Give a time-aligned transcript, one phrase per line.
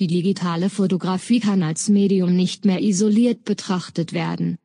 [0.00, 4.58] Die digitale Fotografie kann als Medium nicht mehr isoliert betrachtet werden.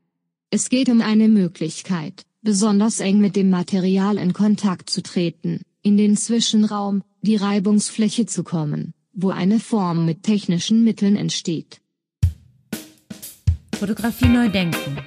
[0.49, 5.97] Es geht um eine Möglichkeit, besonders eng mit dem Material in Kontakt zu treten, in
[5.97, 11.79] den Zwischenraum, die Reibungsfläche zu kommen, wo eine Form mit technischen Mitteln entsteht.
[13.75, 14.97] Fotografie neu denken.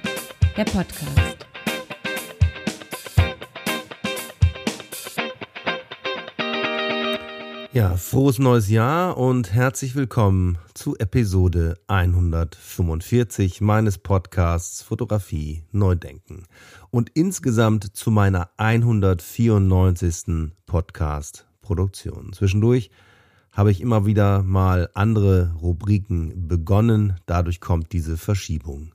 [0.55, 1.32] Der Podcast.
[7.73, 16.45] Ja, frohes neues Jahr und herzlich willkommen zu Episode 145 meines Podcasts Fotografie Neudenken
[16.91, 20.51] und insgesamt zu meiner 194.
[20.67, 22.33] Podcast-Produktion.
[22.33, 22.91] Zwischendurch
[23.51, 28.93] habe ich immer wieder mal andere Rubriken begonnen, dadurch kommt diese Verschiebung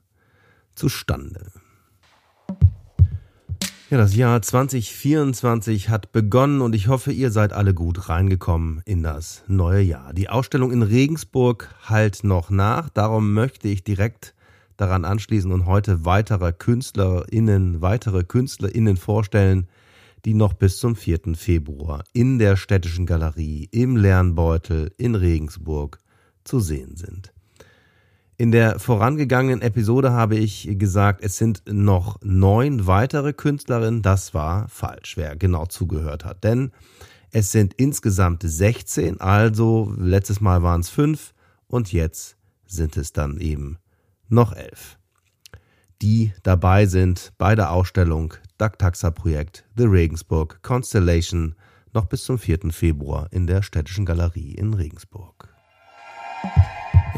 [0.73, 1.51] zustande.
[3.89, 9.01] Ja, das Jahr 2024 hat begonnen und ich hoffe, ihr seid alle gut reingekommen in
[9.01, 10.13] das neue Jahr.
[10.13, 14.35] Die Ausstellung in Regensburg halt noch nach, darum möchte ich direkt
[14.77, 19.67] daran anschließen und heute weitere KünstlerInnen, weitere KünstlerInnen vorstellen,
[20.23, 21.33] die noch bis zum 4.
[21.33, 25.97] Februar in der Städtischen Galerie im Lernbeutel in Regensburg
[26.43, 27.33] zu sehen sind.
[28.39, 34.01] In der vorangegangenen Episode habe ich gesagt, es sind noch neun weitere Künstlerinnen.
[34.01, 36.45] Das war falsch, wer genau zugehört hat.
[36.45, 36.71] Denn
[37.31, 41.33] es sind insgesamt 16, also letztes Mal waren es fünf
[41.67, 43.77] und jetzt sind es dann eben
[44.29, 44.97] noch elf.
[46.01, 51.55] Die dabei sind bei der Ausstellung Taxa Projekt The Regensburg Constellation
[51.91, 52.71] noch bis zum 4.
[52.71, 55.49] Februar in der Städtischen Galerie in Regensburg.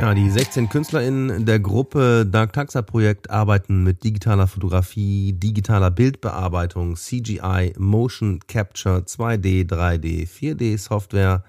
[0.01, 6.95] Ja, die 16 KünstlerInnen der Gruppe Dark Taxa Projekt arbeiten mit digitaler Fotografie, digitaler Bildbearbeitung,
[6.95, 11.43] CGI, Motion Capture, 2D, 3D, 4D Software,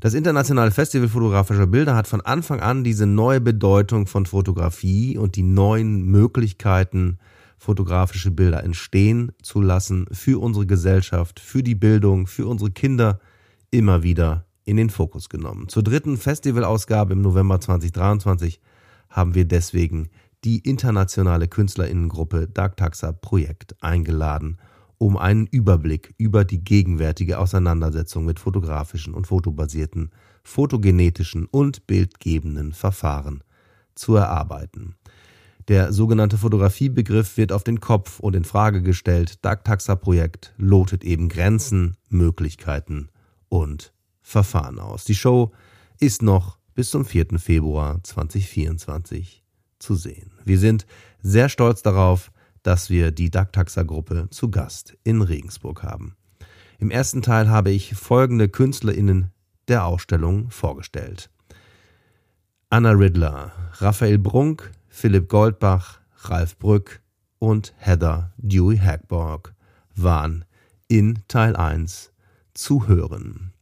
[0.00, 5.36] Das Internationale Festival fotografischer Bilder hat von Anfang an diese neue Bedeutung von Fotografie und
[5.36, 7.20] die neuen Möglichkeiten
[7.62, 13.20] fotografische Bilder entstehen zu lassen für unsere Gesellschaft, für die Bildung, für unsere Kinder
[13.70, 15.68] immer wieder in den Fokus genommen.
[15.68, 18.60] Zur dritten Festivalausgabe im November 2023
[19.10, 20.08] haben wir deswegen
[20.44, 24.58] die internationale Künstlerinnengruppe Dark Taxa Projekt eingeladen,
[24.98, 30.10] um einen Überblick über die gegenwärtige Auseinandersetzung mit fotografischen und fotobasierten,
[30.42, 33.44] fotogenetischen und bildgebenden Verfahren
[33.94, 34.96] zu erarbeiten.
[35.72, 39.42] Der sogenannte Fotografiebegriff wird auf den Kopf und in Frage gestellt.
[39.42, 43.08] Dark-Taxa-Projekt lotet eben Grenzen, Möglichkeiten
[43.48, 45.04] und Verfahren aus.
[45.04, 45.50] Die Show
[45.98, 47.38] ist noch bis zum 4.
[47.38, 49.42] Februar 2024
[49.78, 50.32] zu sehen.
[50.44, 50.84] Wir sind
[51.22, 52.32] sehr stolz darauf,
[52.62, 56.16] dass wir die Dark-Taxa-Gruppe zu Gast in Regensburg haben.
[56.80, 59.30] Im ersten Teil habe ich folgende KünstlerInnen
[59.68, 61.30] der Ausstellung vorgestellt.
[62.68, 67.00] Anna Riddler, Raphael Brunk, Philipp Goldbach, Ralf Brück
[67.38, 69.54] und Heather Dewey Hackborg
[69.96, 70.44] waren
[70.86, 72.12] in Teil 1
[72.52, 73.52] zu hören.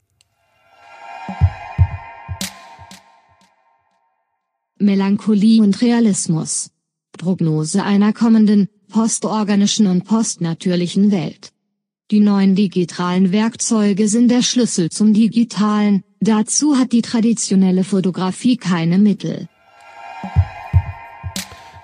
[4.78, 6.72] Melancholie und Realismus.
[7.12, 11.52] Prognose einer kommenden, postorganischen und postnatürlichen Welt.
[12.10, 18.98] Die neuen digitalen Werkzeuge sind der Schlüssel zum Digitalen, dazu hat die traditionelle Fotografie keine
[18.98, 19.48] Mittel.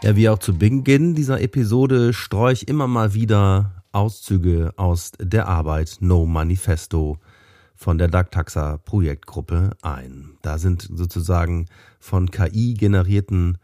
[0.07, 5.49] Ja, wie auch zu Beginn dieser Episode streue ich immer mal wieder Auszüge aus der
[5.49, 7.19] Arbeit No Manifesto
[7.75, 10.39] von der DACTAXA Projektgruppe ein.
[10.43, 11.67] Da sind sozusagen
[11.99, 13.59] von KI generierten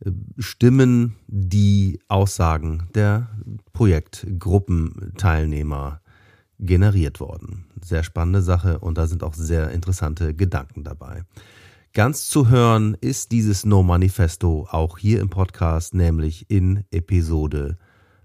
[0.00, 3.28] äh, Stimmen die Aussagen der
[3.74, 6.00] Projektgruppenteilnehmer
[6.60, 7.66] generiert worden.
[7.82, 11.24] Sehr spannende Sache und da sind auch sehr interessante Gedanken dabei.
[11.96, 17.78] Ganz zu hören ist dieses No Manifesto auch hier im Podcast, nämlich in Episode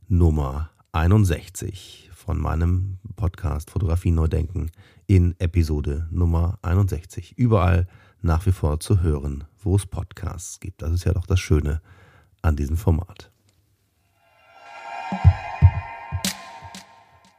[0.08, 4.72] Nummer 61 von meinem Podcast Fotografie Neu Denken
[5.06, 7.38] in Episode Nummer 61.
[7.38, 7.86] Überall
[8.24, 10.82] nach wie vor zu hören, wo es Podcasts gibt.
[10.82, 11.80] Das ist ja doch das Schöne
[12.42, 13.30] an diesem Format.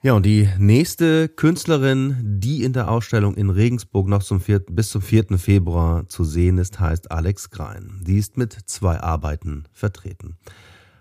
[0.03, 4.89] Ja, und die nächste Künstlerin, die in der Ausstellung in Regensburg noch zum 4., bis
[4.89, 5.37] zum 4.
[5.37, 8.01] Februar zu sehen ist, heißt Alex Grein.
[8.07, 10.39] Die ist mit zwei Arbeiten vertreten.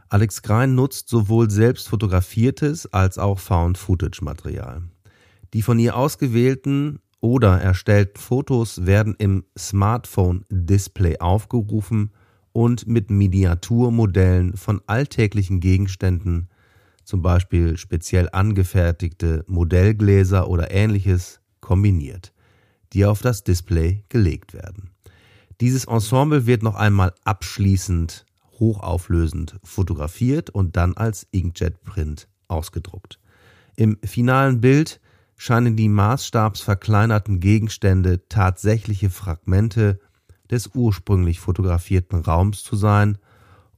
[0.09, 4.81] Alex Grein nutzt sowohl selbst fotografiertes als auch Found-Footage-Material.
[5.53, 12.11] Die von ihr ausgewählten oder erstellten Fotos werden im Smartphone-Display aufgerufen
[12.51, 16.49] und mit Miniaturmodellen von alltäglichen Gegenständen
[17.09, 22.33] zum Beispiel speziell angefertigte Modellgläser oder ähnliches, kombiniert,
[22.93, 24.91] die auf das Display gelegt werden.
[25.59, 28.27] Dieses Ensemble wird noch einmal abschließend
[28.59, 33.19] hochauflösend fotografiert und dann als Inkjet-Print ausgedruckt.
[33.75, 35.01] Im finalen Bild
[35.35, 39.99] scheinen die maßstabsverkleinerten Gegenstände tatsächliche Fragmente
[40.51, 43.17] des ursprünglich fotografierten Raums zu sein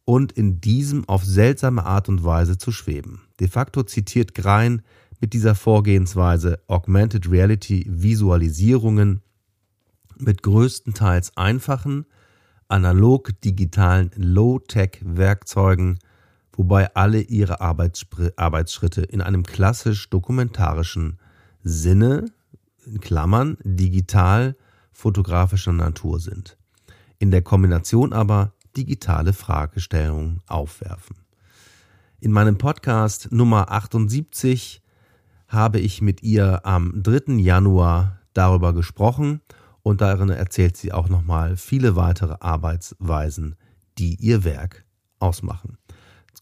[0.05, 3.21] und in diesem auf seltsame Art und Weise zu schweben.
[3.39, 4.81] De facto zitiert Grein
[5.19, 9.21] mit dieser Vorgehensweise Augmented Reality Visualisierungen
[10.17, 12.05] mit größtenteils einfachen,
[12.67, 15.99] analog-digitalen Low-Tech-Werkzeugen,
[16.53, 21.19] wobei alle ihre Arbeitsschritte in einem klassisch dokumentarischen
[21.63, 22.25] Sinne,
[22.85, 24.55] in Klammern, digital
[24.91, 26.57] fotografischer Natur sind.
[27.19, 31.17] In der Kombination aber digitale Fragestellungen aufwerfen.
[32.19, 34.81] In meinem Podcast Nummer 78
[35.47, 37.33] habe ich mit ihr am 3.
[37.33, 39.41] Januar darüber gesprochen
[39.83, 43.55] und darin erzählt sie auch nochmal viele weitere Arbeitsweisen,
[43.97, 44.85] die ihr Werk
[45.19, 45.77] ausmachen.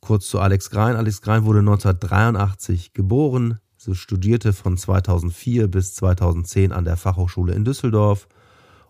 [0.02, 0.96] Kurz zu Alex Grein.
[0.96, 3.60] Alex Grein wurde 1983 geboren.
[3.78, 8.28] Sie studierte von 2004 bis 2010 an der Fachhochschule in Düsseldorf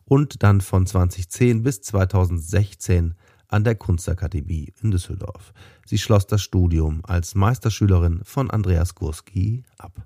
[0.05, 3.15] und dann von 2010 bis 2016
[3.49, 5.53] an der Kunstakademie in Düsseldorf.
[5.85, 10.05] Sie schloss das Studium als Meisterschülerin von Andreas Gurski ab.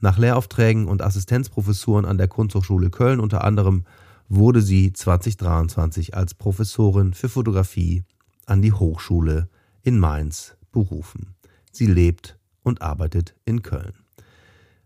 [0.00, 3.84] Nach Lehraufträgen und Assistenzprofessuren an der Kunsthochschule Köln unter anderem
[4.28, 8.04] wurde sie 2023 als Professorin für Fotografie
[8.44, 9.48] an die Hochschule
[9.82, 11.34] in Mainz berufen.
[11.72, 13.94] Sie lebt und arbeitet in Köln.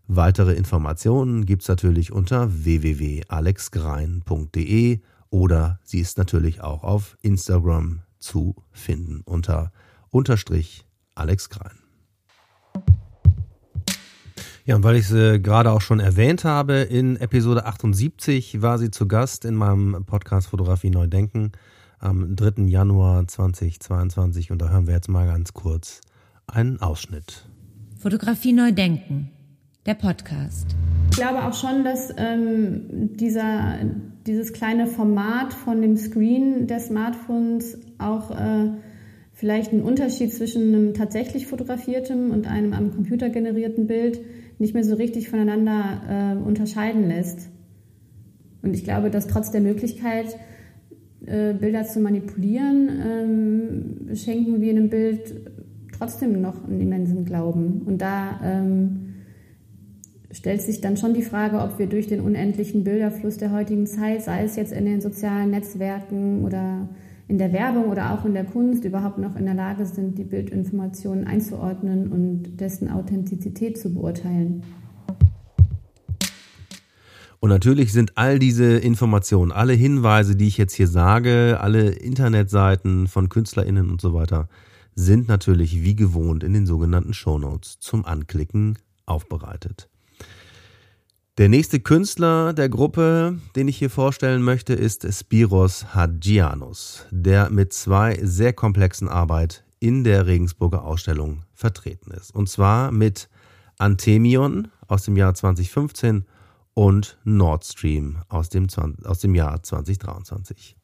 [0.07, 4.99] Weitere Informationen gibt's natürlich unter www.alexgrein.de
[5.31, 9.71] oder sie ist natürlich auch auf Instagram zu finden unter
[10.11, 10.85] unterstrich
[11.15, 11.79] Alex Grein.
[14.65, 18.91] Ja, und weil ich sie gerade auch schon erwähnt habe, in Episode 78 war sie
[18.91, 21.51] zu Gast in meinem Podcast Fotografie Neu Denken
[21.97, 22.65] am 3.
[22.65, 26.01] Januar 2022 und da hören wir jetzt mal ganz kurz
[26.45, 27.47] einen Ausschnitt.
[27.97, 29.31] Fotografie Neu Denken,
[29.85, 30.75] der Podcast.
[31.09, 33.79] Ich glaube auch schon, dass ähm, dieser,
[34.27, 38.71] dieses kleine Format von dem Screen der Smartphones auch äh,
[39.33, 44.19] vielleicht einen Unterschied zwischen einem tatsächlich fotografierten und einem am Computer generierten Bild
[44.59, 47.49] nicht mehr so richtig voneinander äh, unterscheiden lässt.
[48.61, 50.37] Und ich glaube, dass trotz der Möglichkeit,
[51.25, 52.89] äh, Bilder zu manipulieren,
[54.09, 55.49] ähm, schenken wir einem Bild
[55.97, 57.81] trotzdem noch einen immensen Glauben.
[57.85, 59.10] Und da ähm,
[60.31, 64.23] stellt sich dann schon die Frage, ob wir durch den unendlichen Bilderfluss der heutigen Zeit,
[64.23, 66.89] sei es jetzt in den sozialen Netzwerken oder
[67.27, 70.23] in der Werbung oder auch in der Kunst überhaupt noch in der Lage sind, die
[70.23, 74.63] Bildinformationen einzuordnen und dessen Authentizität zu beurteilen.
[77.39, 83.07] Und natürlich sind all diese Informationen, alle Hinweise, die ich jetzt hier sage, alle Internetseiten
[83.07, 84.47] von KünstlerInnen und so weiter,
[84.93, 89.90] sind natürlich wie gewohnt in den sogenannten Shownotes zum Anklicken aufbereitet.
[91.41, 97.73] Der nächste Künstler der Gruppe, den ich hier vorstellen möchte, ist Spiros Hadjianus, der mit
[97.73, 102.35] zwei sehr komplexen Arbeiten in der Regensburger Ausstellung vertreten ist.
[102.35, 103.27] Und zwar mit
[103.79, 106.25] Anthemion aus dem Jahr 2015
[106.75, 108.67] und Nord Stream aus dem,
[109.03, 110.77] aus dem Jahr 2023.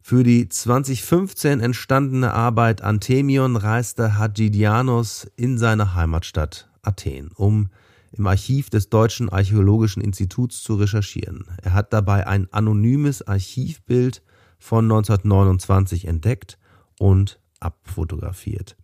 [0.00, 7.68] Für die 2015 entstandene Arbeit Anthemion reiste Hadjidianos in seine Heimatstadt Athen, um
[8.16, 11.44] im Archiv des Deutschen Archäologischen Instituts zu recherchieren.
[11.62, 14.22] Er hat dabei ein anonymes Archivbild
[14.58, 16.58] von 1929 entdeckt
[16.98, 18.76] und abfotografiert.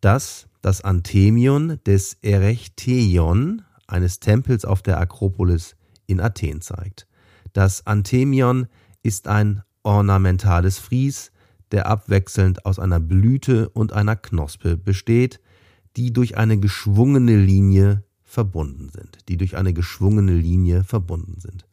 [0.00, 5.74] Das das Anthemion des Erechtheion, eines Tempels auf der Akropolis
[6.06, 7.06] in Athen zeigt.
[7.52, 8.68] Das Anthemion
[9.02, 11.32] ist ein ornamentales Fries,
[11.72, 15.40] der abwechselnd aus einer Blüte und einer Knospe besteht,
[15.96, 21.66] die durch eine geschwungene Linie verbunden sind, die durch eine geschwungene Linie verbunden sind.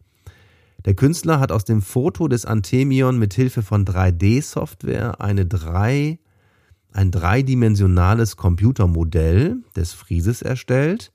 [0.86, 6.20] Der Künstler hat aus dem Foto des Anthemion mit Hilfe von 3D-Software eine drei
[6.94, 11.12] ein dreidimensionales Computermodell des Frieses erstellt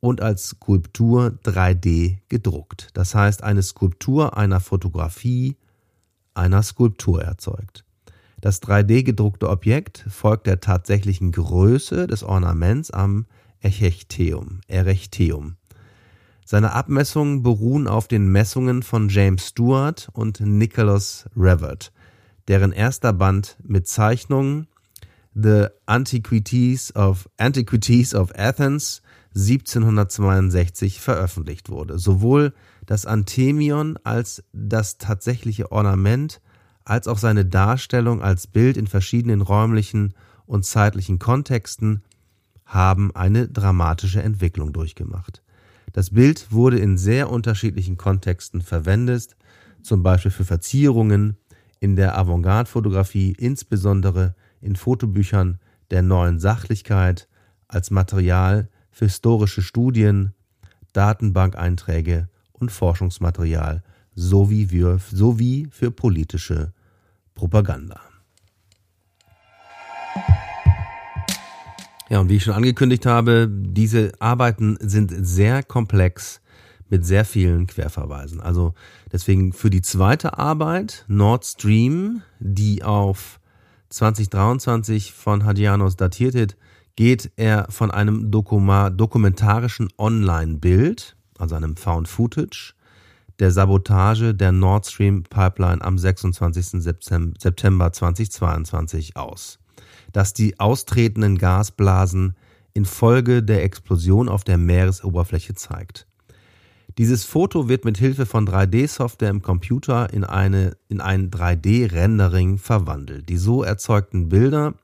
[0.00, 2.88] und als Skulptur 3D gedruckt.
[2.92, 5.56] Das heißt, eine Skulptur einer Fotografie
[6.34, 7.84] einer Skulptur erzeugt.
[8.42, 13.24] Das 3D gedruckte Objekt folgt der tatsächlichen Größe des Ornaments am
[13.64, 15.56] Echechteum, Erechtheum.
[16.44, 21.90] Seine Abmessungen beruhen auf den Messungen von James Stewart und Nicholas Revert,
[22.48, 24.68] deren erster Band mit Zeichnungen
[25.34, 29.02] The Antiquities of, Antiquities of Athens
[29.34, 31.98] 1762 veröffentlicht wurde.
[31.98, 32.52] Sowohl
[32.86, 36.40] das Anthemion als das tatsächliche Ornament
[36.84, 40.12] als auch seine Darstellung als Bild in verschiedenen räumlichen
[40.46, 42.02] und zeitlichen Kontexten
[42.64, 45.42] haben eine dramatische Entwicklung durchgemacht.
[45.92, 49.36] Das Bild wurde in sehr unterschiedlichen Kontexten verwendet,
[49.82, 51.36] zum Beispiel für Verzierungen
[51.78, 55.58] in der Avantgarde-Fotografie, insbesondere in Fotobüchern
[55.90, 57.28] der neuen Sachlichkeit,
[57.68, 60.32] als Material für historische Studien,
[60.92, 63.82] Datenbankeinträge und Forschungsmaterial
[64.14, 66.72] sowie für, sowie für politische
[67.34, 68.00] Propaganda.
[72.10, 76.42] Ja, und wie ich schon angekündigt habe, diese Arbeiten sind sehr komplex
[76.90, 78.40] mit sehr vielen Querverweisen.
[78.40, 78.74] Also
[79.10, 83.40] deswegen für die zweite Arbeit, Nord Stream, die auf
[83.88, 86.56] 2023 von Hadjianos datiert ist,
[86.96, 92.74] geht er von einem dokumentarischen Online-Bild, also einem Found Footage,
[93.40, 96.82] der Sabotage der Nord Stream Pipeline am 26.
[96.82, 99.58] September 2022 aus
[100.14, 102.36] das die austretenden Gasblasen
[102.72, 106.06] infolge der Explosion auf der Meeresoberfläche zeigt.
[106.98, 113.28] Dieses Foto wird mit Hilfe von 3D-Software im Computer in, eine, in ein 3D-Rendering verwandelt.
[113.28, 114.74] Die so erzeugten Bilder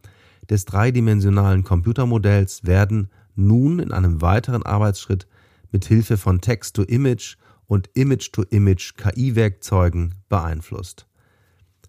[0.51, 5.29] des dreidimensionalen Computermodells werden nun in einem weiteren Arbeitsschritt
[5.71, 11.07] mit Hilfe von Text-to-Image und Image-to-Image KI-Werkzeugen beeinflusst.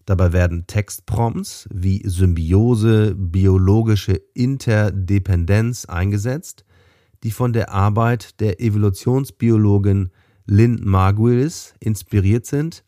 [0.06, 6.66] Dabei werden Textprompts wie Symbiose, biologische Interdependenz eingesetzt,
[7.24, 10.10] die von der Arbeit der Evolutionsbiologin
[10.48, 12.84] Lynn Margulis inspiriert sind,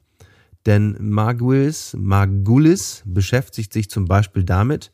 [0.66, 4.92] denn Margulis, Margulis beschäftigt sich zum Beispiel damit,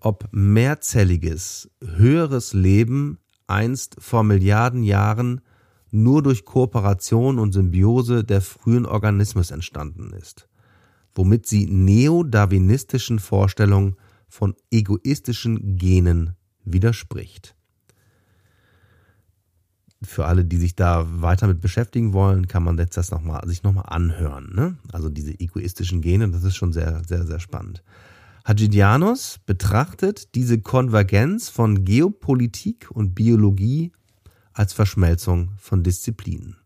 [0.00, 5.40] ob mehrzelliges, höheres Leben einst vor Milliarden Jahren
[5.90, 10.48] nur durch Kooperation und Symbiose der frühen Organismus entstanden ist
[11.14, 13.96] womit sie neodarwinistischen Vorstellungen
[14.28, 17.54] von egoistischen Genen widerspricht.
[20.02, 23.46] Für alle, die sich da weiter mit beschäftigen wollen, kann man jetzt das noch mal,
[23.46, 24.50] sich nochmal anhören.
[24.54, 24.76] Ne?
[24.92, 27.84] Also diese egoistischen Gene, das ist schon sehr, sehr, sehr spannend.
[28.44, 33.92] Hagidianos betrachtet diese Konvergenz von Geopolitik und Biologie
[34.52, 36.56] als Verschmelzung von Disziplinen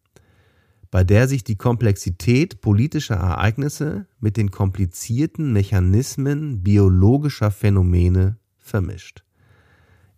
[0.90, 9.25] bei der sich die Komplexität politischer Ereignisse mit den komplizierten Mechanismen biologischer Phänomene vermischt.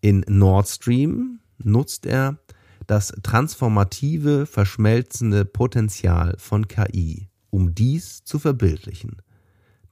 [0.00, 2.38] In Nord Stream nutzt er
[2.86, 9.16] das transformative, verschmelzende Potenzial von KI, um dies zu verbildlichen.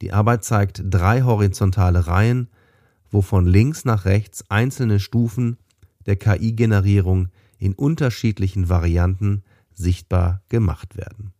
[0.01, 2.49] Die Arbeit zeigt drei horizontale Reihen,
[3.11, 5.59] wo von links nach rechts einzelne Stufen
[6.07, 7.29] der KI-Generierung
[7.59, 9.43] in unterschiedlichen Varianten
[9.77, 11.33] sichtbar gemacht werden.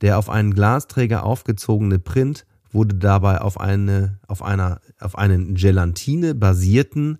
[0.00, 6.34] Der auf einen Glasträger aufgezogene Print wurde dabei auf, eine, auf, einer, auf einen Gelatine
[6.34, 7.18] basierten,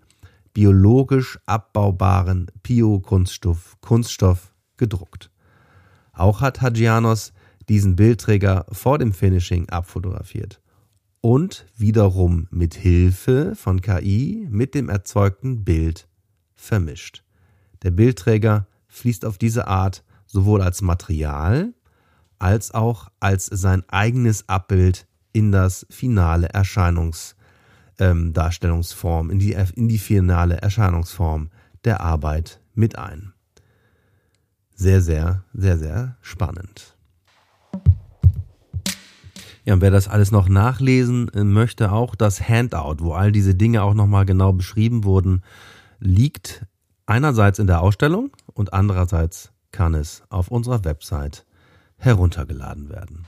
[0.52, 5.30] biologisch abbaubaren Bio-Kunststoff Kunststoff gedruckt.
[6.12, 7.32] Auch hat Hadjianos
[7.68, 10.60] diesen Bildträger vor dem Finishing abfotografiert
[11.20, 16.08] und wiederum mit Hilfe von KI mit dem erzeugten Bild
[16.54, 17.24] vermischt.
[17.82, 18.66] Der Bildträger
[18.98, 21.72] fließt auf diese Art sowohl als Material
[22.38, 29.98] als auch als sein eigenes Abbild in das finale Erscheinungsdarstellungsform, ähm, in, die, in die
[29.98, 31.50] finale Erscheinungsform
[31.84, 33.34] der Arbeit mit ein.
[34.74, 36.96] Sehr, sehr, sehr, sehr spannend.
[39.64, 43.54] Ja, und wer das alles noch nachlesen äh, möchte, auch das Handout, wo all diese
[43.54, 45.42] Dinge auch nochmal genau beschrieben wurden,
[46.00, 46.64] liegt
[47.04, 51.46] einerseits in der Ausstellung und andererseits kann es auf unserer Website
[51.96, 53.24] heruntergeladen werden.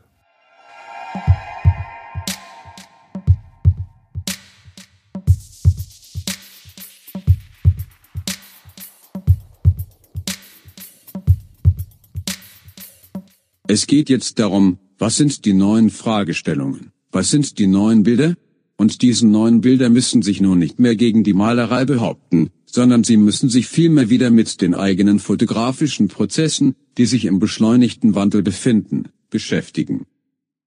[13.75, 18.35] Es geht jetzt darum, was sind die neuen Fragestellungen, was sind die neuen Bilder?
[18.77, 23.17] Und diese neuen Bilder müssen sich nun nicht mehr gegen die Malerei behaupten, sondern sie
[23.17, 29.05] müssen sich vielmehr wieder mit den eigenen fotografischen Prozessen, die sich im beschleunigten Wandel befinden,
[29.31, 30.05] beschäftigen.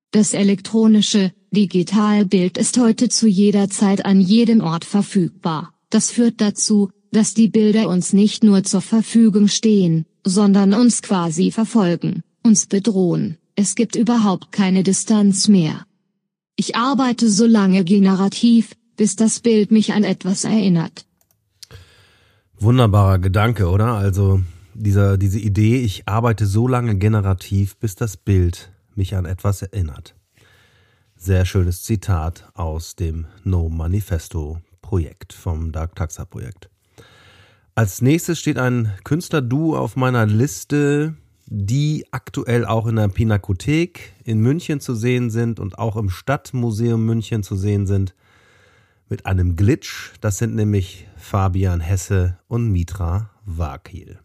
[0.09, 5.75] Das elektronische Digitalbild ist heute zu jeder Zeit an jedem Ort verfügbar.
[5.91, 11.51] Das führt dazu, dass die Bilder uns nicht nur zur Verfügung stehen, sondern uns quasi
[11.51, 13.37] verfolgen, uns bedrohen.
[13.55, 15.85] Es gibt überhaupt keine Distanz mehr.
[16.55, 21.05] Ich arbeite so lange generativ, bis das Bild mich an etwas erinnert.
[22.57, 23.93] Wunderbarer Gedanke, oder?
[23.93, 24.41] Also
[24.73, 30.15] dieser, diese Idee, ich arbeite so lange generativ, bis das Bild mich an etwas erinnert.
[31.17, 36.69] Sehr schönes Zitat aus dem No Manifesto Projekt vom Dark Taxa Projekt.
[37.73, 41.15] Als nächstes steht ein Künstler-Duo auf meiner Liste,
[41.47, 47.05] die aktuell auch in der Pinakothek in München zu sehen sind und auch im Stadtmuseum
[47.05, 48.15] München zu sehen sind
[49.09, 50.13] mit einem Glitch.
[50.21, 54.19] Das sind nämlich Fabian Hesse und Mitra Wakil.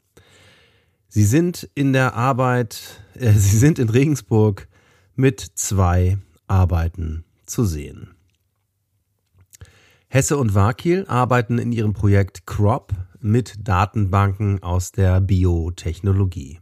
[1.08, 4.68] Sie sind in der Arbeit, äh, sie sind in Regensburg
[5.14, 8.14] mit zwei Arbeiten zu sehen.
[10.08, 16.58] Hesse und Wakil arbeiten in ihrem Projekt Crop mit Datenbanken aus der Biotechnologie.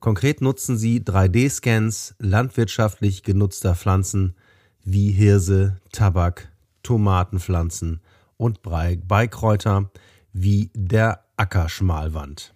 [0.00, 4.34] Konkret nutzen sie 3D-Scans landwirtschaftlich genutzter Pflanzen
[4.82, 6.50] wie Hirse, Tabak,
[6.82, 8.00] Tomatenpflanzen
[8.38, 9.90] und Beikräuter
[10.32, 12.54] wie der Ackerschmalwand.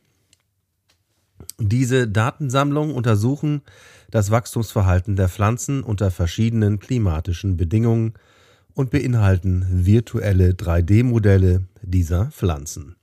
[1.58, 3.60] Diese Datensammlungen untersuchen
[4.10, 8.14] das Wachstumsverhalten der Pflanzen unter verschiedenen klimatischen Bedingungen
[8.72, 12.96] und beinhalten virtuelle 3D-Modelle dieser Pflanzen.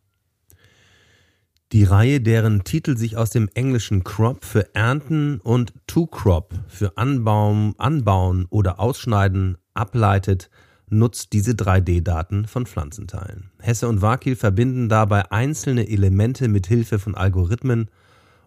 [1.72, 6.98] Die Reihe, deren Titel sich aus dem englischen Crop für Ernten und To Crop für
[6.98, 10.50] Anbauen, Anbauen oder Ausschneiden ableitet,
[10.90, 13.52] nutzt diese 3D-Daten von Pflanzenteilen.
[13.62, 17.90] Hesse und Wakil verbinden dabei einzelne Elemente mit Hilfe von Algorithmen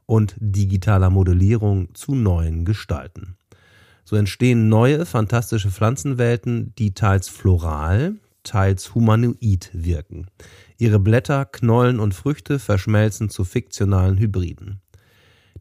[0.05, 3.39] und digitaler Modellierung zu neuen Gestalten.
[4.05, 10.27] So entstehen neue, fantastische Pflanzenwelten, die teils floral, teils humanoid wirken.
[10.79, 14.81] Ihre Blätter, Knollen und Früchte verschmelzen zu fiktionalen Hybriden.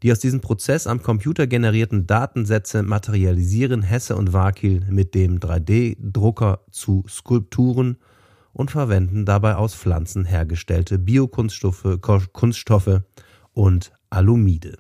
[0.04, 6.66] Die aus diesem Prozess am Computer generierten Datensätze materialisieren Hesse und Wakil mit dem 3D-Drucker
[6.72, 7.98] zu Skulpturen
[8.52, 12.00] und verwenden dabei aus Pflanzen hergestellte Biokunststoffe
[12.34, 13.02] Kunststoffe
[13.54, 14.78] und Alumide.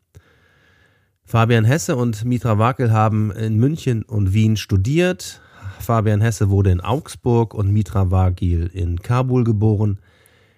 [1.28, 5.40] Fabian Hesse und Mitra Wakil haben in München und Wien studiert.
[5.80, 9.98] Fabian Hesse wurde in Augsburg und Mitra Wakil in Kabul geboren.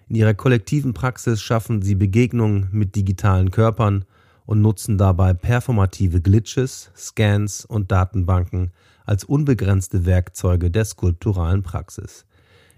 [0.09, 4.05] In ihrer kollektiven Praxis schaffen sie Begegnungen mit digitalen Körpern
[4.45, 8.69] und nutzen dabei performative Glitches, Scans und Datenbanken
[9.07, 12.27] als unbegrenzte Werkzeuge der skulpturalen Praxis.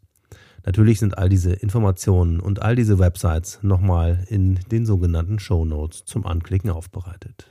[0.63, 6.05] Natürlich sind all diese Informationen und all diese Websites nochmal in den sogenannten Show Notes
[6.05, 7.47] zum Anklicken aufbereitet.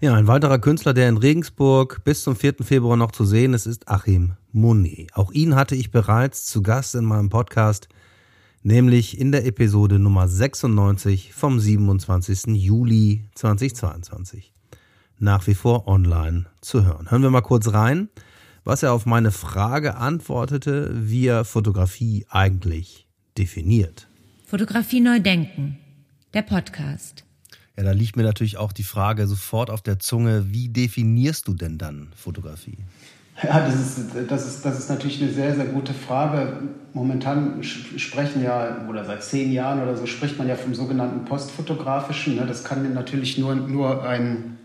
[0.00, 2.54] Ja, ein weiterer Künstler, der in Regensburg bis zum 4.
[2.60, 5.12] Februar noch zu sehen ist, ist Achim Monet.
[5.14, 7.88] Auch ihn hatte ich bereits zu Gast in meinem Podcast,
[8.62, 12.54] nämlich in der Episode Nummer 96 vom 27.
[12.54, 14.52] Juli 2022.
[15.18, 17.10] Nach wie vor online zu hören.
[17.10, 18.08] Hören wir mal kurz rein
[18.68, 23.06] was er auf meine Frage antwortete, wie er Fotografie eigentlich
[23.38, 24.08] definiert.
[24.44, 25.78] Fotografie neu denken,
[26.34, 27.24] der Podcast.
[27.78, 31.54] Ja, da liegt mir natürlich auch die Frage sofort auf der Zunge, wie definierst du
[31.54, 32.76] denn dann Fotografie?
[33.42, 33.98] Ja, das ist,
[34.28, 36.54] das, ist, das ist natürlich eine sehr, sehr gute Frage.
[36.92, 42.34] Momentan sprechen ja, oder seit zehn Jahren oder so, spricht man ja vom sogenannten Postfotografischen.
[42.34, 42.46] Ne?
[42.46, 44.58] Das kann natürlich nur, nur ein,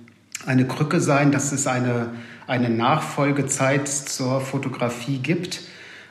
[0.48, 2.08] eine Krücke sein, dass es eine,
[2.48, 5.62] eine Nachfolgezeit zur Fotografie gibt.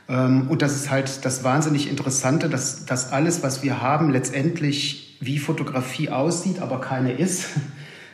[0.09, 5.17] Ähm, und das ist halt das wahnsinnig Interessante, dass, dass alles, was wir haben, letztendlich
[5.21, 7.47] wie Fotografie aussieht, aber keine ist,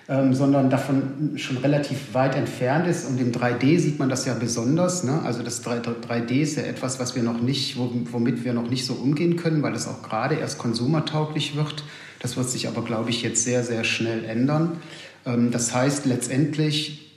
[0.09, 3.07] ähm, sondern davon schon relativ weit entfernt ist.
[3.07, 5.05] Und im 3D sieht man das ja besonders.
[5.05, 5.21] Ne?
[5.23, 8.95] Also das 3D ist ja etwas, was wir noch nicht, womit wir noch nicht so
[8.95, 11.85] umgehen können, weil es auch gerade erst konsumertauglich wird.
[12.21, 14.79] Das wird sich aber, glaube ich, jetzt sehr, sehr schnell ändern.
[15.27, 17.17] Ähm, das heißt, letztendlich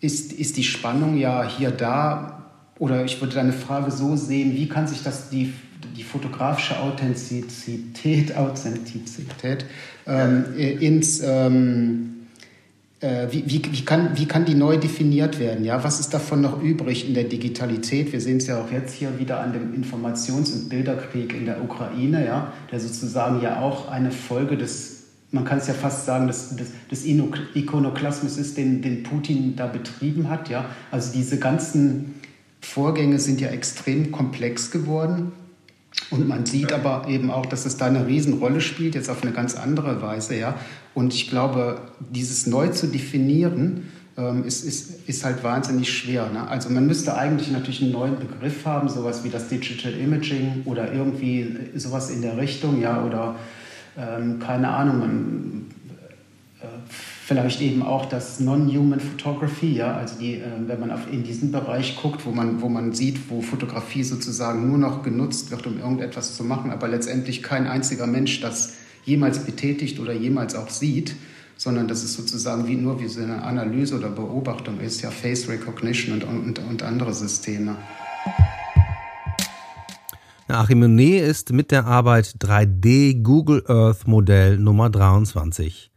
[0.00, 2.46] ist, ist die Spannung ja hier da,
[2.78, 5.52] oder ich würde deine Frage so sehen, wie kann sich das die,
[5.94, 9.66] die fotografische Authentizität, Authentizität
[10.06, 12.19] ähm, ins, ähm, äh,
[13.02, 15.64] wie, wie, wie, kann, wie kann die neu definiert werden?
[15.64, 15.82] Ja?
[15.82, 18.12] Was ist davon noch übrig in der Digitalität?
[18.12, 21.62] Wir sehen es ja auch jetzt hier wieder an dem Informations- und Bilderkrieg in der
[21.62, 22.52] Ukraine, ja?
[22.70, 25.00] der sozusagen ja auch eine Folge des
[25.32, 29.66] man kann es ja fast sagen, dass das, das Ikonoklasmus ist, den, den Putin da
[29.66, 30.48] betrieben hat.
[30.48, 30.66] Ja?
[30.90, 32.16] Also diese ganzen
[32.60, 35.32] Vorgänge sind ja extrem komplex geworden.
[36.10, 39.32] Und man sieht aber eben auch, dass es da eine Riesenrolle spielt, jetzt auf eine
[39.32, 40.36] ganz andere Weise.
[40.36, 40.56] Ja?
[40.94, 43.84] Und ich glaube, dieses neu zu definieren,
[44.16, 46.28] ähm, ist, ist, ist halt wahnsinnig schwer.
[46.30, 46.46] Ne?
[46.48, 50.92] Also man müsste eigentlich natürlich einen neuen Begriff haben, sowas wie das Digital Imaging oder
[50.92, 53.36] irgendwie sowas in der Richtung, ja, oder
[53.96, 55.66] ähm, keine Ahnung, man,
[56.60, 56.66] äh,
[57.24, 61.52] vielleicht eben auch das Non-Human Photography, ja, also die, äh, wenn man auf, in diesen
[61.52, 65.78] Bereich guckt, wo man, wo man sieht, wo Fotografie sozusagen nur noch genutzt wird, um
[65.78, 71.14] irgendetwas zu machen, aber letztendlich kein einziger Mensch das jemals betätigt oder jemals auch sieht,
[71.56, 75.48] sondern dass es sozusagen wie nur wie so eine Analyse oder Beobachtung ist, ja Face
[75.48, 77.76] Recognition und, und, und andere Systeme.
[80.48, 85.90] Achim Monet ist mit der Arbeit 3D Google Earth Modell Nummer 23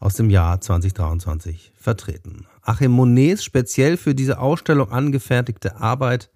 [0.00, 2.46] aus dem Jahr 2023 vertreten.
[2.62, 6.30] Achim Monets speziell für diese Ausstellung angefertigte Arbeit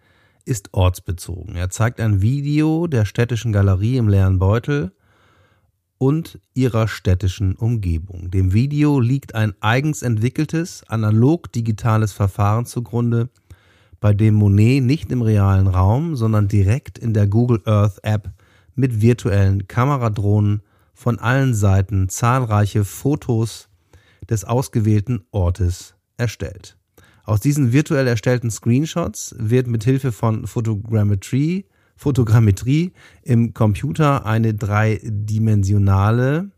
[0.44, 1.55] ist ortsbezogen.
[1.55, 4.92] Er zeigt ein Video der städtischen Galerie im leeren Beutel
[6.03, 8.33] und ihrer städtischen Umgebung.
[8.33, 13.29] Dem Video liegt ein eigens entwickeltes, analog-digitales Verfahren zugrunde,
[14.01, 18.33] bei dem Monet nicht im realen Raum, sondern direkt in der Google Earth App
[18.75, 20.62] mit virtuellen Kameradrohnen
[20.93, 23.69] von allen Seiten zahlreiche Fotos
[24.29, 26.77] des ausgewählten Ortes erstellt.
[27.23, 31.65] Aus diesen virtuell erstellten Screenshots wird mit Hilfe von Photogrammetry
[31.96, 36.50] Fotogrammetrie im Computer eine dreidimensionale,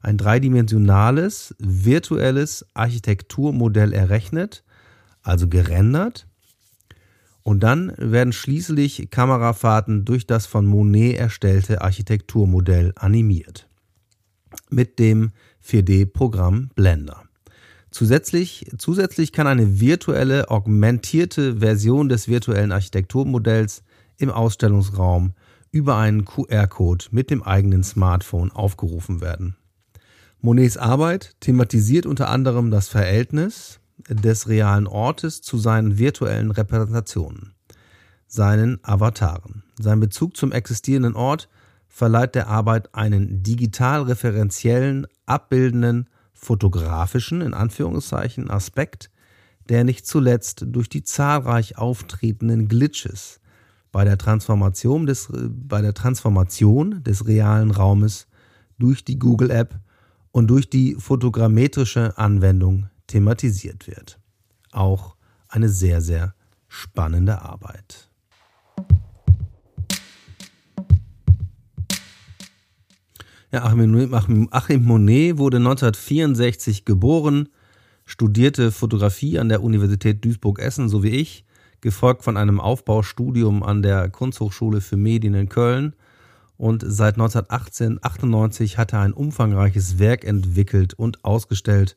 [0.00, 4.64] ein dreidimensionales virtuelles Architekturmodell errechnet,
[5.22, 6.26] also gerendert.
[7.42, 13.68] Und dann werden schließlich Kamerafahrten durch das von Monet erstellte Architekturmodell animiert.
[14.68, 15.30] Mit dem
[15.64, 17.22] 4D-Programm Blender.
[17.90, 23.84] Zusätzlich, zusätzlich kann eine virtuelle, augmentierte Version des virtuellen Architekturmodells
[24.18, 25.34] im Ausstellungsraum
[25.70, 29.56] über einen QR-Code mit dem eigenen Smartphone aufgerufen werden.
[30.40, 37.54] Monets Arbeit thematisiert unter anderem das Verhältnis des realen Ortes zu seinen virtuellen Repräsentationen,
[38.26, 39.64] seinen Avataren.
[39.78, 41.48] Sein Bezug zum existierenden Ort
[41.88, 49.10] verleiht der Arbeit einen digital referenziellen, abbildenden, fotografischen in Anführungszeichen Aspekt,
[49.68, 53.40] der nicht zuletzt durch die zahlreich auftretenden Glitches
[53.92, 58.26] bei der Transformation des, bei der Transformation des realen Raumes
[58.78, 59.78] durch die Google App
[60.32, 64.18] und durch die fotogrammetrische Anwendung thematisiert wird.
[64.70, 65.16] Auch
[65.48, 66.34] eine sehr, sehr
[66.68, 68.10] spannende Arbeit.
[73.50, 77.48] Ja, Achim Monet wurde 1964 geboren,
[78.04, 81.45] studierte Fotografie an der Universität Duisburg-Essen, so wie ich,
[81.86, 85.94] gefolgt von einem Aufbaustudium an der Kunsthochschule für Medien in Köln.
[86.56, 91.96] Und seit 1998 hat er ein umfangreiches Werk entwickelt und ausgestellt,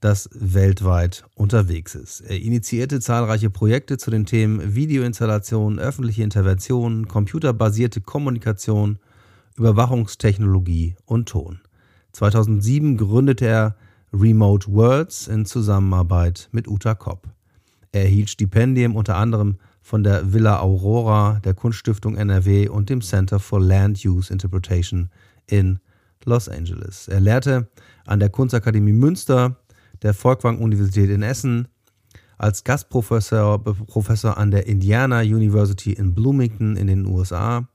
[0.00, 2.22] das weltweit unterwegs ist.
[2.22, 8.98] Er initiierte zahlreiche Projekte zu den Themen Videoinstallation, öffentliche Intervention, computerbasierte Kommunikation,
[9.56, 11.60] Überwachungstechnologie und Ton.
[12.14, 13.76] 2007 gründete er
[14.12, 17.33] Remote Worlds in Zusammenarbeit mit Uta Kopp.
[17.94, 23.38] Er erhielt Stipendien unter anderem von der Villa Aurora, der Kunststiftung NRW und dem Center
[23.38, 25.10] for Land Use Interpretation
[25.46, 25.78] in
[26.24, 27.06] Los Angeles.
[27.06, 27.68] Er lehrte
[28.04, 29.58] an der Kunstakademie Münster,
[30.02, 31.68] der Folkwang-Universität in Essen,
[32.36, 37.68] als Gastprofessor Professor an der Indiana University in Bloomington in den USA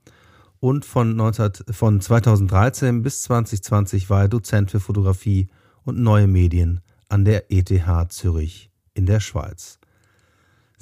[0.58, 5.48] und von, 19, von 2013 bis 2020 war er Dozent für Fotografie
[5.84, 9.79] und neue Medien an der ETH Zürich in der Schweiz.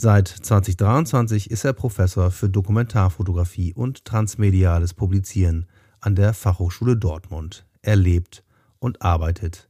[0.01, 5.67] Seit 2023 ist er Professor für Dokumentarfotografie und transmediales Publizieren
[5.99, 7.67] an der Fachhochschule Dortmund.
[7.83, 8.45] Er lebt
[8.79, 9.69] und arbeitet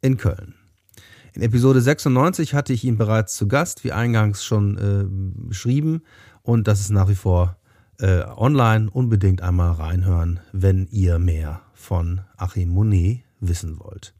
[0.00, 0.54] in Köln.
[1.34, 5.04] In Episode 96 hatte ich ihn bereits zu Gast, wie eingangs schon äh,
[5.46, 6.04] beschrieben,
[6.40, 7.58] und das ist nach wie vor
[7.98, 8.88] äh, online.
[8.90, 14.14] Unbedingt einmal reinhören, wenn ihr mehr von Achim Monet wissen wollt.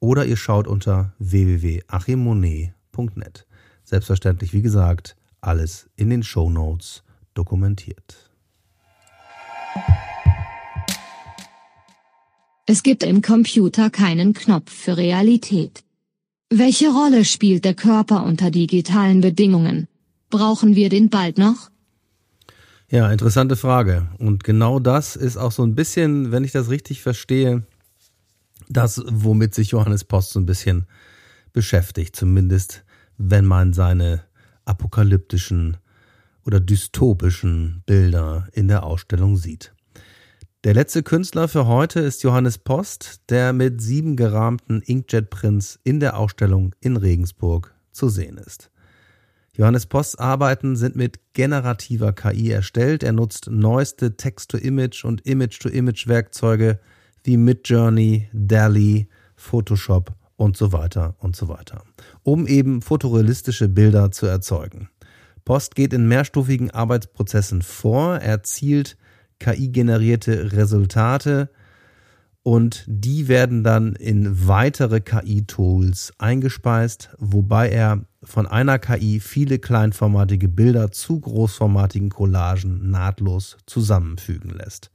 [0.00, 3.46] Oder ihr schaut unter www.achimmonet.net.
[3.94, 8.28] Selbstverständlich, wie gesagt, alles in den Show Notes dokumentiert.
[12.66, 15.84] Es gibt im Computer keinen Knopf für Realität.
[16.50, 19.86] Welche Rolle spielt der Körper unter digitalen Bedingungen?
[20.28, 21.70] Brauchen wir den bald noch?
[22.90, 24.08] Ja, interessante Frage.
[24.18, 27.62] Und genau das ist auch so ein bisschen, wenn ich das richtig verstehe,
[28.68, 30.86] das, womit sich Johannes Post so ein bisschen
[31.52, 32.16] beschäftigt.
[32.16, 32.83] Zumindest
[33.18, 34.22] wenn man seine
[34.64, 35.76] apokalyptischen
[36.44, 39.74] oder dystopischen Bilder in der Ausstellung sieht.
[40.64, 46.18] Der letzte Künstler für heute ist Johannes Post, der mit sieben gerahmten Inkjet-Prints in der
[46.18, 48.70] Ausstellung in Regensburg zu sehen ist.
[49.56, 53.02] Johannes Posts Arbeiten sind mit generativer KI erstellt.
[53.02, 56.80] Er nutzt neueste Text-to-Image und Image-to-Image-Werkzeuge
[57.22, 61.82] wie Midjourney, DALI, Photoshop und so weiter und so weiter,
[62.22, 64.88] um eben fotorealistische Bilder zu erzeugen.
[65.44, 68.96] Post geht in mehrstufigen Arbeitsprozessen vor, er zielt
[69.40, 71.50] KI-generierte Resultate
[72.42, 80.48] und die werden dann in weitere KI-Tools eingespeist, wobei er von einer KI viele kleinformatige
[80.48, 84.90] Bilder zu großformatigen Collagen nahtlos zusammenfügen lässt.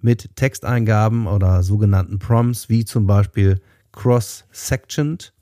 [0.00, 3.60] Mit Texteingaben oder sogenannten Prompts wie zum Beispiel
[3.92, 5.32] cross-sectioned,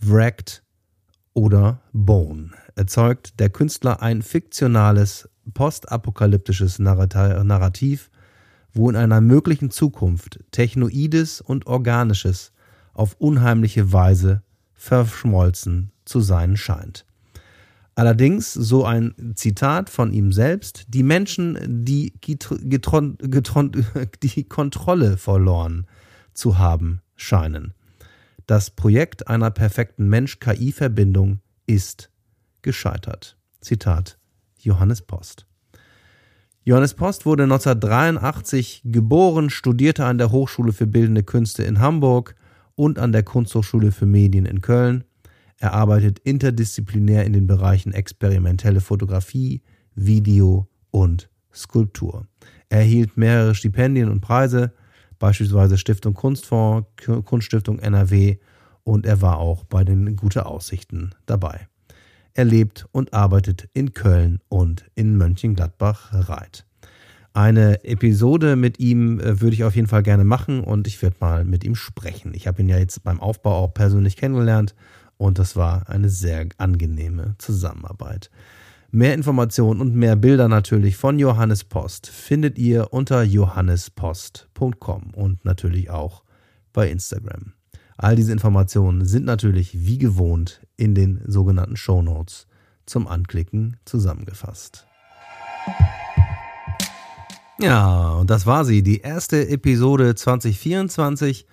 [0.00, 0.62] wracked
[1.34, 8.10] oder bone erzeugt der Künstler ein fiktionales, postapokalyptisches Narrativ,
[8.72, 12.52] wo in einer möglichen Zukunft Technoides und Organisches
[12.94, 17.04] auf unheimliche Weise verschmolzen zu sein scheint.
[17.94, 22.14] Allerdings, so ein Zitat von ihm selbst, die Menschen, die,
[24.22, 25.86] die Kontrolle verloren
[26.32, 27.74] zu haben scheinen.
[28.46, 32.10] Das Projekt einer perfekten Mensch-KI-Verbindung ist
[32.62, 33.36] gescheitert.
[33.60, 34.18] Zitat
[34.58, 35.46] Johannes Post.
[36.64, 42.36] Johannes Post wurde 1983 geboren, studierte an der Hochschule für Bildende Künste in Hamburg
[42.74, 45.04] und an der Kunsthochschule für Medien in Köln.
[45.56, 49.62] Er arbeitet interdisziplinär in den Bereichen experimentelle Fotografie,
[49.94, 52.26] Video und Skulptur.
[52.68, 54.72] Er erhielt mehrere Stipendien und Preise,
[55.22, 56.88] beispielsweise Stiftung Kunstfonds,
[57.24, 58.38] Kunststiftung NRW
[58.82, 61.68] und er war auch bei den Gute Aussichten dabei.
[62.34, 66.66] Er lebt und arbeitet in Köln und in Mönchengladbach-Reit.
[67.34, 71.16] Eine Episode mit ihm äh, würde ich auf jeden Fall gerne machen und ich werde
[71.20, 72.34] mal mit ihm sprechen.
[72.34, 74.74] Ich habe ihn ja jetzt beim Aufbau auch persönlich kennengelernt
[75.18, 78.28] und das war eine sehr angenehme Zusammenarbeit.
[78.94, 85.88] Mehr Informationen und mehr Bilder natürlich von Johannes Post findet ihr unter johannespost.com und natürlich
[85.88, 86.24] auch
[86.74, 87.54] bei Instagram.
[87.96, 92.46] All diese Informationen sind natürlich wie gewohnt in den sogenannten Show Notes
[92.84, 94.86] zum Anklicken zusammengefasst.
[97.58, 101.46] Ja, und das war sie, die erste Episode 2024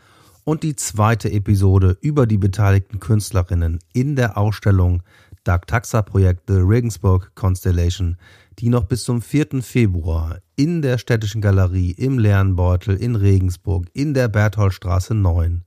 [0.44, 5.04] und die zweite Episode über die beteiligten Künstlerinnen in der Ausstellung
[5.44, 8.18] Dark Taxa Projekt The Regensburg Constellation,
[8.60, 9.62] die noch bis zum 4.
[9.62, 15.64] Februar in der Städtischen Galerie im Lernbeutel in Regensburg in der Bertholdstraße 9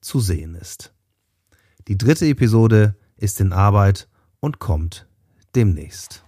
[0.00, 0.92] zu sehen ist.
[1.88, 4.08] Die dritte Episode ist in Arbeit
[4.40, 5.06] und kommt
[5.54, 6.24] demnächst.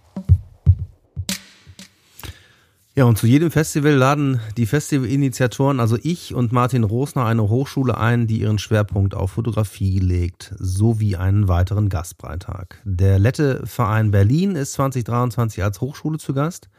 [2.97, 7.97] Ja, und zu jedem Festival laden die Festivalinitiatoren, also ich und Martin Rosner, eine Hochschule
[7.97, 12.79] ein, die ihren Schwerpunkt auf Fotografie legt, sowie einen weiteren Gastbeitrag.
[12.85, 16.69] Der Lette Verein Berlin ist 2023 als Hochschule zu Gast,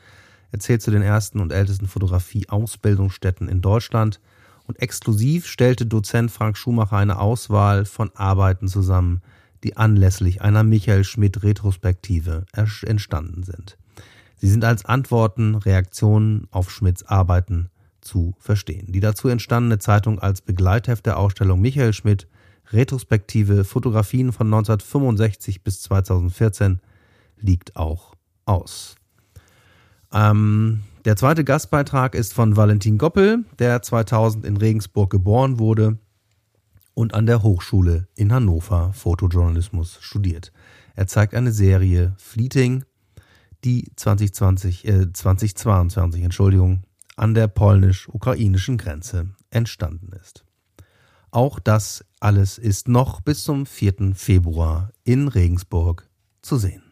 [0.53, 4.19] erzählt zu den ersten und ältesten Fotografie-Ausbildungsstätten in Deutschland
[4.67, 9.21] und exklusiv stellte Dozent Frank Schumacher eine Auswahl von Arbeiten zusammen,
[9.65, 13.77] die anlässlich einer Michael Schmidt Retrospektive entstanden sind.
[14.37, 17.71] Sie sind als Antworten, Reaktionen auf Schmidts Arbeiten
[18.01, 18.93] zu verstehen.
[18.93, 22.29] Die dazu entstandene Zeitung als Begleitheft der Ausstellung Michael Schmidt,
[22.73, 26.81] Retrospektive Fotografien von 1965 bis 2014,
[27.39, 28.97] liegt auch aus.
[30.13, 35.99] Ähm, der zweite Gastbeitrag ist von Valentin Goppel, der 2000 in Regensburg geboren wurde
[36.95, 40.53] und an der Hochschule in Hannover Fotojournalismus studiert.
[40.95, 42.85] Er zeigt eine Serie Fleeting
[43.65, 46.83] die 2020, äh, 2022, Entschuldigung,
[47.17, 50.45] an der polnisch-ukrainischen Grenze entstanden ist.
[51.31, 54.15] Auch das alles ist noch bis zum 4.
[54.15, 56.09] Februar in Regensburg
[56.43, 56.83] zu sehen.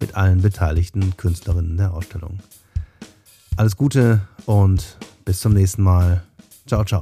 [0.00, 2.40] mit allen beteiligten Künstlerinnen der Ausstellung.
[3.56, 6.22] Alles Gute und bis zum nächsten Mal.
[6.66, 7.00] Ciao, ciao.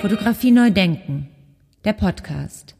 [0.00, 1.28] Fotografie neu denken.
[1.84, 2.79] Der Podcast.